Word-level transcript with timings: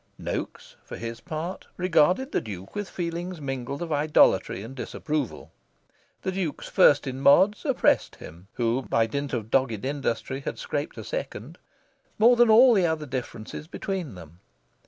Noaks, 0.17 0.77
for 0.83 0.97
his 0.97 1.21
part, 1.21 1.67
regarded 1.77 2.31
the 2.31 2.41
Duke 2.41 2.73
with 2.73 2.89
feelings 2.89 3.39
mingled 3.39 3.83
of 3.83 3.91
idolatry 3.91 4.63
and 4.63 4.73
disapproval. 4.75 5.51
The 6.23 6.31
Duke's 6.31 6.67
First 6.67 7.05
in 7.05 7.21
Mods 7.21 7.65
oppressed 7.65 8.15
him 8.15 8.47
(who, 8.53 8.81
by 8.81 9.05
dint 9.05 9.31
of 9.31 9.51
dogged 9.51 9.85
industry, 9.85 10.39
had 10.39 10.57
scraped 10.57 10.97
a 10.97 11.03
Second) 11.03 11.59
more 12.17 12.35
than 12.35 12.49
all 12.49 12.73
the 12.73 12.87
other 12.87 13.05
differences 13.05 13.67
between 13.67 14.15
them. 14.15 14.39